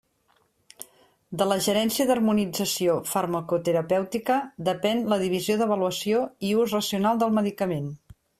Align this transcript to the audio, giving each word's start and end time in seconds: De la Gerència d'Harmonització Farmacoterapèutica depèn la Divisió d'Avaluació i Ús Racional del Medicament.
De 1.41 1.45
la 1.49 1.57
Gerència 1.65 2.07
d'Harmonització 2.11 2.95
Farmacoterapèutica 3.09 4.39
depèn 4.71 5.05
la 5.15 5.21
Divisió 5.25 5.59
d'Avaluació 5.61 6.25
i 6.51 6.57
Ús 6.65 6.75
Racional 6.79 7.23
del 7.25 7.39
Medicament. 7.43 7.95